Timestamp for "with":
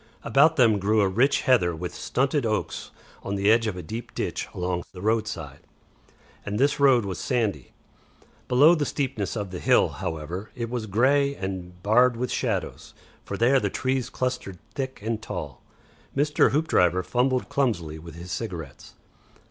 1.75-1.93, 12.17-12.31, 17.99-18.15